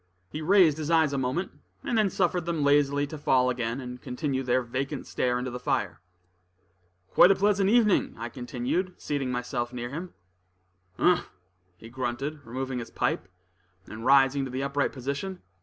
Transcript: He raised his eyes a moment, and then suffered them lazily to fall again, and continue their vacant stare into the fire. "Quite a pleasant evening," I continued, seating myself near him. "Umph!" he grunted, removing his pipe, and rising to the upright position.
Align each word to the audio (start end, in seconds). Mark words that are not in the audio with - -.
He 0.31 0.41
raised 0.41 0.79
his 0.79 0.89
eyes 0.89 1.13
a 1.13 1.17
moment, 1.19 1.51
and 1.83 1.95
then 1.95 2.09
suffered 2.09 2.45
them 2.47 2.63
lazily 2.63 3.05
to 3.05 3.19
fall 3.19 3.51
again, 3.51 3.79
and 3.79 4.01
continue 4.01 4.41
their 4.41 4.63
vacant 4.63 5.05
stare 5.05 5.37
into 5.37 5.51
the 5.51 5.59
fire. 5.59 6.01
"Quite 7.11 7.29
a 7.29 7.35
pleasant 7.35 7.69
evening," 7.69 8.15
I 8.17 8.29
continued, 8.29 8.95
seating 8.97 9.31
myself 9.31 9.71
near 9.71 9.91
him. 9.91 10.15
"Umph!" 10.97 11.29
he 11.77 11.87
grunted, 11.89 12.43
removing 12.47 12.79
his 12.79 12.89
pipe, 12.89 13.27
and 13.85 14.03
rising 14.03 14.43
to 14.43 14.49
the 14.49 14.63
upright 14.63 14.91
position. 14.91 15.43